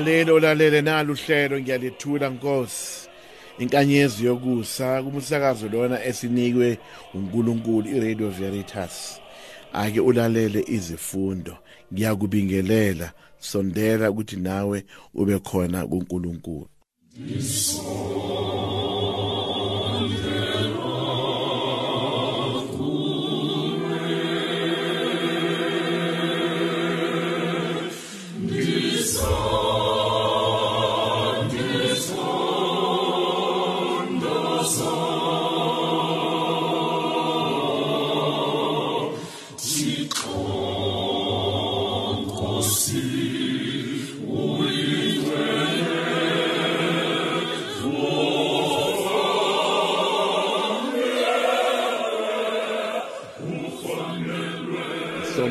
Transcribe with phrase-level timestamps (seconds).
[0.00, 3.09] mlaleli olalelena luhlelo ngiyalithula nkosi.
[3.60, 6.78] Inkanyezi yokusa kumsakazo lona esinikwe
[7.14, 9.20] uNkulunkulu iRadio Veritas.
[9.72, 11.56] Ake ulalele izifundo
[11.92, 14.84] ngiyakubingelela sondela ukuthi nawe
[15.14, 16.68] ube khona kuNkulunkulu.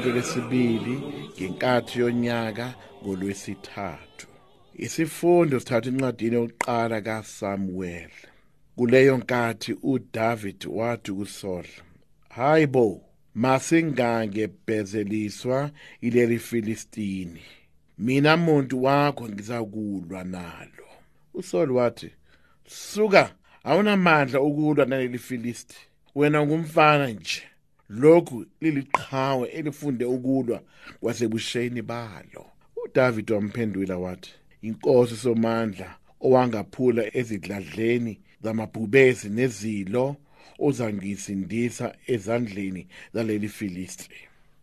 [0.10, 1.02] Isonto lesibili
[1.38, 4.28] ngenkathi yonyaka ngolwesithathu.
[4.76, 8.10] Isifundo sithatha incwadini yokuqala kaSamuel.
[8.76, 11.66] Kuleyo nkathi uDavid wathi kuSaul
[12.30, 13.02] hayibo
[13.36, 15.72] masingangebhezeliswa
[16.02, 17.42] ileli Filistini.
[17.98, 20.88] Mina muntu wakho ngizakulwa nalo.
[21.34, 22.12] uSaul wathi
[22.68, 25.78] suka awunamandla ukulwa naleli Filisti.
[26.16, 27.49] Wena ngumfana nje.
[27.90, 30.62] Lokhu liliqhawe elifunde ukulwa
[31.02, 32.46] kwasebusheni balo.
[32.86, 34.32] uDavid wamphendula wathi
[34.62, 40.16] inkosi somandla owangaphula ezidladleni zamabhubesi nezilo
[40.60, 44.10] ozangisindisa ezandleni zaleli Filisti.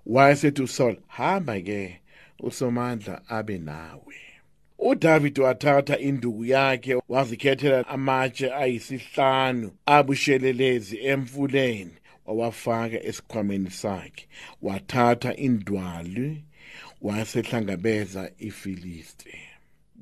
[0.07, 2.01] Wayesethi uSaul hamba ke
[2.41, 4.17] usomandla abe nawe.
[4.79, 11.95] uDavid wathatha induku yakhe wazikhethela amatshe ayisihlanu abushelelezi emfuleni.
[12.27, 14.27] Wawafaka esikhwameni sakhe.
[14.63, 16.43] Wathatha indwali
[17.03, 19.39] wasehlangabeza iFilisti.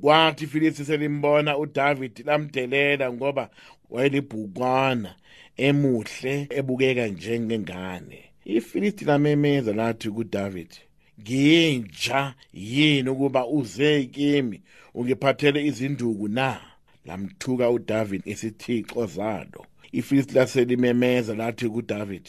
[0.00, 3.50] Kwathi iFilisti selimbona uDavid lamdelela ngoba
[3.90, 5.14] wayelibhukwana
[5.56, 8.24] emuhle ebukeka njengengane.
[8.44, 10.68] iFilisti lamemeza lathi kuDavid
[11.20, 14.62] nginja yini ukuba uze kimi
[14.94, 16.60] ungiphathele izinduku na?
[17.06, 19.66] Lamthuka uDavid isithixo zalo
[19.98, 22.26] iFilisti laselimemeza lathi kuDavid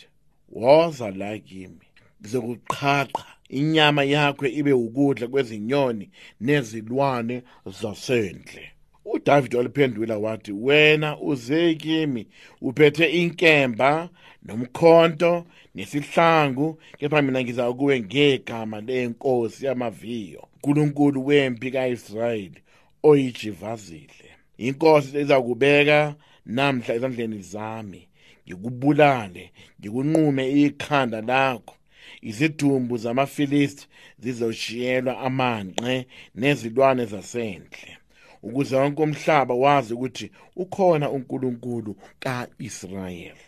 [0.49, 1.85] woza la kimi.
[2.21, 6.09] Ngizokuqhaqha inyama yakho ibe ukudla kwezinyoni
[6.41, 7.43] nezilwane
[7.81, 8.71] zasendle.
[9.05, 12.27] uDavid waliphendula wathi wena uze kimi
[12.61, 14.09] uphethe inkemba
[14.45, 22.61] nomkhonto nesihlangu kepha mina ngiza kuwe ngegama lenkosi yamaviyo uNkulunkulu wempi kaIsrayeli
[23.03, 24.29] oyijivazile.
[24.57, 28.07] Inkosi izakubeka namhla ezandleni zami.
[28.47, 31.75] Ngikubulale ngikunqume ikhanda lakho.
[32.21, 33.87] Izidumbu zamafilisti
[34.19, 37.97] zizoshiyelwa amanqe nezilwane zasendle
[38.45, 43.45] ukuze wonke umhlaba wazi ukuthi ukhona uNkulunkulu kaIsrayeli.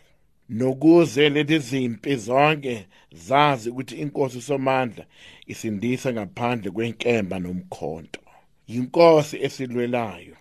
[0.49, 5.05] Nokuze lezi zimpi zonke zazi ukuthi inkosi somandla
[5.47, 8.21] isindisa ngaphandle kwenkemba nomkhonto.
[8.67, 10.35] Yinkosi esilwelayo.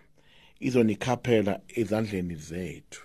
[0.60, 3.02] Izonikhaphela ezandleni zethu.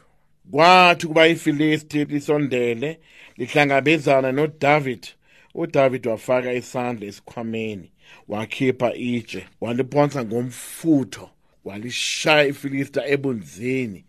[0.51, 2.99] Kwathi kuba iFilisti lisondele
[3.37, 5.07] lihlangabezana noDavid
[5.53, 7.91] uDavid wafaka isandla esikhwameni
[8.27, 11.29] wakhipha itshe waliphonsa ngomfutho
[11.65, 14.05] walishaya iFilista ebunzini.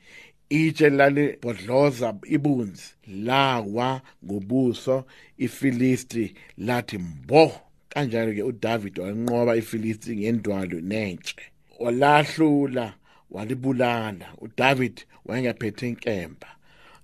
[0.48, 5.04] Itshe lalibhodloza ibunzi lawa ngobuso
[5.38, 7.53] iFilisti lathi mbo!
[7.88, 11.34] Kanjalo ke uDavid wanqoba iFilisti ngendwalo nentshe.
[11.80, 12.94] Walahlula
[13.32, 16.48] walibulala uDavid wayengaphethe inkemba.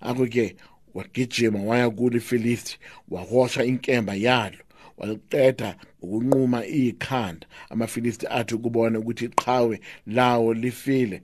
[0.01, 0.55] Akuke
[0.93, 4.57] wagijima waya kulo iFilisti wahosha inkemba yalo.
[4.97, 7.47] Waliqeda ukunquma ikhanda.
[7.69, 11.21] Amafilisti athi ukubona ukuthi iqhawe lawo lifile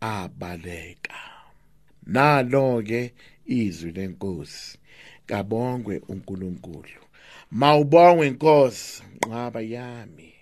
[0.00, 1.14] abaleka.
[2.06, 3.12] Nalo ke
[3.46, 4.78] izwi lenkosi
[5.26, 7.00] kabongwe uNkulunkulu.
[7.50, 10.34] Mawubongwe inkosi nqaba yami.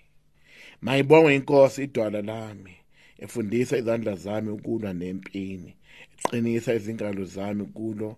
[0.81, 2.78] Mayibongwe inkosi idwala lami.
[3.23, 5.71] Efundisa izandla zami ukulwa nempini
[6.23, 8.09] eqinisa izingalo zami kulo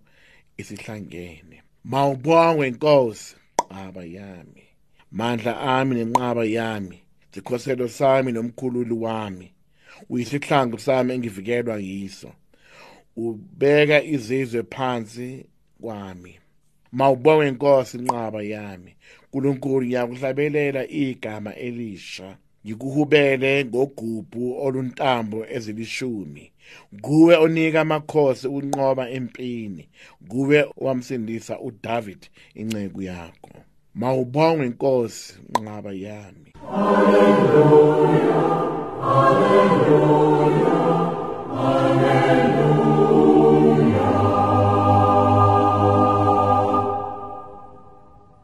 [0.61, 1.57] isihlangene
[1.91, 3.35] mawubongwe inkosi
[3.71, 4.63] nqaba yami.
[5.11, 6.97] Mandla ami nenqaba yami
[7.33, 9.47] zikhoselo sami nomkhululi wami.
[10.09, 12.31] Uyisihlangu sami engivikelwa yiso.
[13.15, 15.45] Ubeka izizwe phansi
[15.81, 16.39] kwami.
[16.91, 18.91] Mawubonge inkosi inqaba yami
[19.23, 22.37] uNkulunkulu ngiyakuhlabelela igama elisha.
[22.65, 26.51] Ngikuhubele ngogubhu oluntambo ezilishumi.
[27.01, 29.89] Kuwe onika amakhosi unqoba empini.
[30.27, 32.21] Kuwe wamsindisa uDavid
[32.55, 33.51] inceku yakho.
[33.95, 36.49] Mawubongwe inkosi nqaba yami.
[36.71, 38.41] Haleluya
[39.01, 40.70] haleluya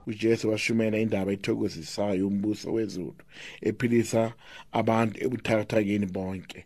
[0.08, 3.22] uJesu washumela indaba ethokozisayo umbuso wezulu
[3.62, 4.34] ephilisa
[4.72, 6.60] abantu ebuthakathakeni bonke.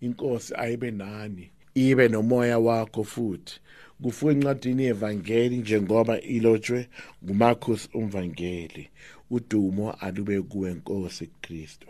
[0.00, 1.50] Inkosi ayibe nani?
[1.74, 3.60] Ibe nomoya wakho futhi
[4.02, 6.88] kufuka encwadini yevangeli njengoba ilotshwe
[7.24, 8.84] nguMarcus umvangeli
[9.30, 11.86] udumo alube kuwe Nkosi Kristu.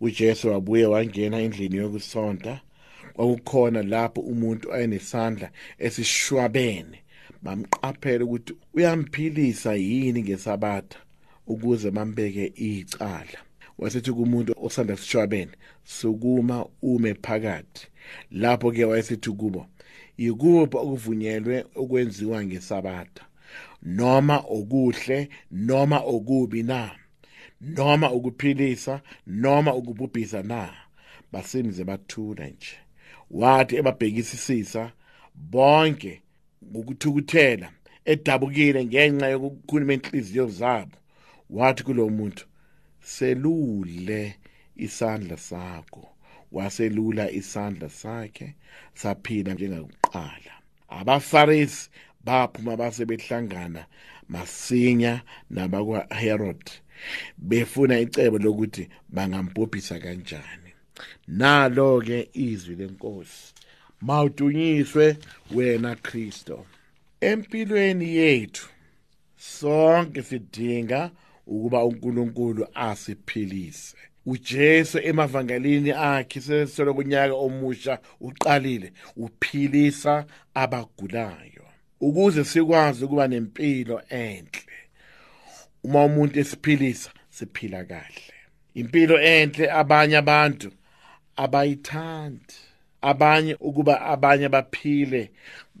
[0.00, 2.60] uJesu wabuye wangena endlini yokusonta
[3.14, 6.98] kwakukhona lapho umuntu ayenesandla esishwabene
[7.42, 10.98] bamqaphela ukuthi uyamphilisa yini ngesabatha
[11.46, 13.38] ukuze bambeke icala.
[13.78, 15.52] Wasethi kumuntu osanda sishwabene
[15.84, 17.86] sukuma ume phakathi
[18.30, 19.66] lapho ke wayesethi kubo
[20.18, 23.24] yikuphi okuvunyelwe ukwenziwa ngesabatha?
[23.82, 26.90] Noma okuhle noma okubi na?
[27.60, 30.74] Noma ukuphilisa noma ukubhubhisa na?
[31.32, 32.76] Basimze bathula nje.
[33.30, 34.92] Wathi ebabhekisisa
[35.34, 36.22] bonke
[36.70, 37.68] ngokuthukuthela
[38.04, 40.96] edabukile ngenxa yokukhuluma enhliziyo zabo.
[41.50, 42.44] Wathi kulomuntu
[43.00, 44.34] selule
[44.76, 46.11] isandla sakho.
[46.52, 48.54] Waselula isandla sakhe
[48.94, 50.52] saphila njengakuqala.
[50.88, 51.90] Abafarisi
[52.24, 53.86] baphuma base behlangana
[54.28, 56.70] masinya nabakwaHerod
[57.38, 60.70] befuna icebo lokuthi bangambhubhisa kanjani.
[61.28, 63.54] Nalo ke izwi lenkosi
[64.00, 65.16] mawudunyiswe
[65.54, 66.66] wena Kristo.
[67.20, 68.68] Empilweni yethu
[69.36, 71.10] sonke sidinga
[71.46, 73.96] ukuba uNkulunkulu asiphilise.
[74.26, 80.24] uJesu emavangelini akhe seselo kunyaka omusha uqalile uphilisa
[80.54, 81.62] abagulayo
[82.02, 84.76] ukuze sikwazi ukuba nempilo enhle.
[85.84, 88.34] Uma umuntu esiphilisa siphila kahle.
[88.74, 90.68] Impilo enhle abanye abantu
[91.36, 92.54] abayithandi
[93.02, 95.30] abanye ukuba abanye baphile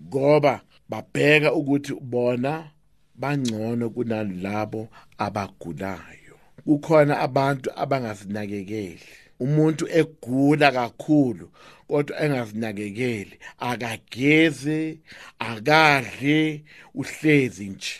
[0.06, 2.70] ngoba babheka ukuthi bona
[3.14, 6.21] bangcono kunalabo abagulayo.
[6.64, 9.08] Kukhona abantu abangazinakekeli.
[9.40, 11.50] Umuntu egula kakhulu
[11.88, 14.98] kodwa engazinakekeli akageze
[15.38, 16.64] akadle
[16.94, 17.94] uhlezi nje.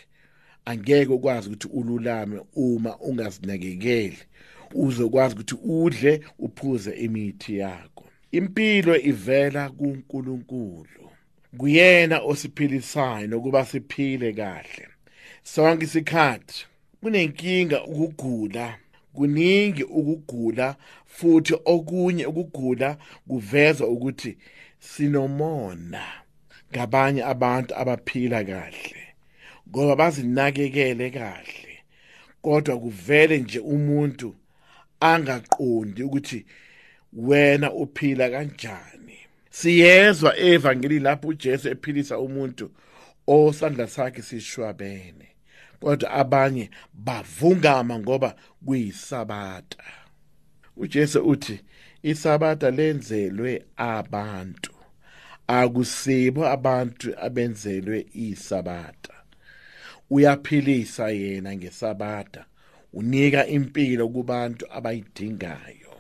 [0.64, 4.18] Angeke ukwazi ukuthi ululame uma ungazinakekeli.
[4.74, 8.04] Uzokwazi ukuthi udle uphuze imithi yakho.
[8.32, 11.10] Impilo ivela kuNkulunkulu.
[11.58, 14.88] Kuyena osiphilisayo nokuba siphile kahle.
[15.42, 16.66] Sonke isikhathi
[17.02, 18.78] kunenkinga ukugula
[19.14, 20.76] kuningi ukugula
[21.06, 22.96] futhi okunye ukugula
[23.28, 24.36] kuveza ukuthi
[24.78, 26.02] sinomona
[26.72, 29.02] ngabanye abantu abaphila kahle
[29.72, 31.78] ngoba bazinakekele kahle.
[32.42, 34.34] Kodwa kuvele nje umuntu
[35.00, 36.46] angaqondi ukuthi
[37.12, 39.18] wena uphila kanjani.
[39.50, 42.70] Siyezwa evangeli lapho uJesu ephilisa umuntu
[43.26, 45.31] osandla sakhe sishwabene.
[45.82, 48.34] Kodwa abanye bavungama ngoba
[48.66, 49.84] kuyisabata
[50.76, 51.60] uJesu uthi
[52.02, 54.72] isabata lenzelwe abantu.
[55.46, 59.14] Akusibo abantu abenzelwe isabata
[60.10, 62.44] uyaphilisa yena ngesabata
[62.92, 65.92] unika impilo kubantu abayidingayo.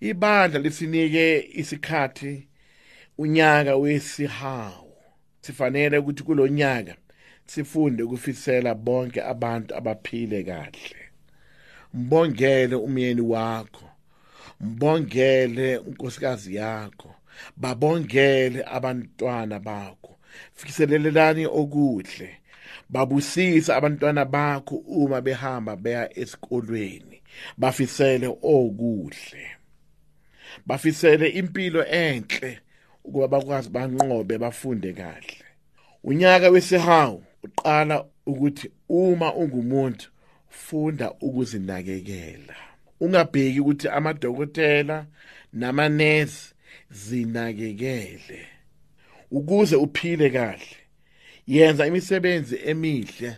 [0.00, 2.48] Ibandla lisinike isikhathi
[3.18, 4.96] unyaka wesihawu.
[5.40, 6.96] Sifanele ukuthi kulonyaka
[7.46, 11.00] sifunde ukufisela bonke abantu abaphile kahle.
[11.94, 13.90] Mbongele umyeni wakho
[14.60, 17.14] mbongele unkosikazi yakho
[17.56, 20.16] babongele abantwana bakho.
[20.54, 22.30] Fikiselelelani okuhle
[22.90, 27.22] babusisa abantwana bakho uma behamba beya esikolweni.
[27.58, 29.46] Bafisele okuhle
[30.66, 32.60] bafisele impilo enhle
[33.04, 35.44] ukuba bakwazi banqobe bafunde kahle.
[36.04, 37.22] Unyaka wesihawu.
[37.44, 40.08] Uqala ukuthi uma ungumuntu
[40.48, 42.56] funda ukuzinakekela.
[43.00, 45.06] Ungabheki ukuthi amadokotela
[45.52, 46.54] namanesi
[46.90, 48.40] zinakekele.
[49.30, 50.76] Ukuze uphile kahle
[51.46, 53.36] yenza imisebenzi emihle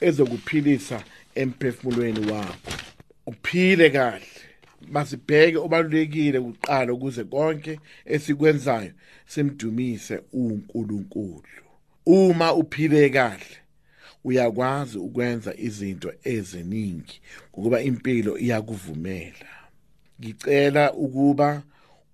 [0.00, 2.72] ezokuphilisa emphefumulweni wakho.
[3.26, 4.26] Uphile kahle
[4.88, 8.92] masibheke obalulekile kuqala ukuze konke esikwenzayo
[9.26, 11.63] simdumise uNkulunkulu.
[12.06, 13.56] Uma uphile kahle
[14.24, 17.20] uyakwazi ukwenza izinto eziningi
[17.58, 19.50] ngoba impilo iyakuvumela.
[20.20, 21.62] Ngicela ukuba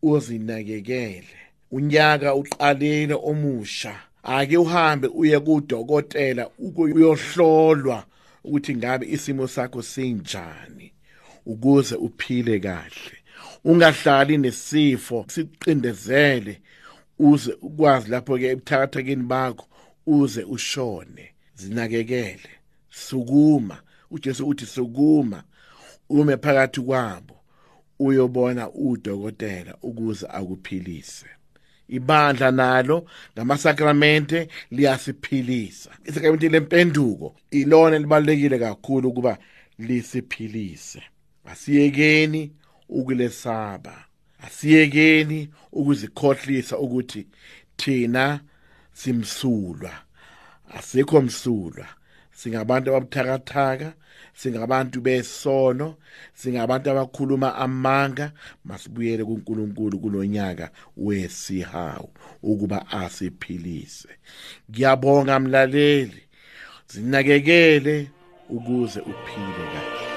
[0.03, 1.37] uzinakekele.
[1.71, 8.05] Unyaka uqalile omusha ake uhambe uye kudokotela ukuyohlolwa
[8.45, 10.93] ukuthi ngabe isimo sakho sinjani
[11.47, 13.17] ukuze uphile kahle.
[13.65, 16.61] Ungahlali nesifo siqindezele
[17.19, 19.67] uze ukwazi lapho ke ebuthakathakeni bakho
[20.11, 22.50] uze ushone zinakekele
[22.90, 23.83] sukuma.
[24.11, 25.43] uJesu uthi sukuma
[26.09, 27.37] ume phakathi kwabo
[27.99, 31.26] uyobona udokotela ukuze akuphilise.
[31.88, 35.90] Ibandla nalo ngamasakramente liyasiphilisa.
[36.05, 39.38] Isakramente lempenduko ilona libalekile kakhulu ukuba
[39.79, 41.02] lisiphilise.
[41.45, 42.52] Asiyekeni
[42.88, 44.05] ukulesaba
[44.43, 47.26] asiyekeni ukuzikhohlisa ukuthi
[47.76, 48.40] thina
[49.02, 49.92] simsulwa.
[50.78, 51.87] Asikho msulwa.
[52.33, 53.92] Singabantu ababuthakathaka
[54.35, 55.97] singabantu besono
[56.35, 58.33] singabantu abakhuluma amanga.
[58.64, 62.11] Masibuyele kuNkulunkulu kulonyaka wesihawu
[62.42, 64.09] ukuba asiphilise.
[64.71, 66.23] Ngiyabonga mlaleli.
[66.88, 68.11] Zinakekele
[68.49, 70.10] ukuze uphile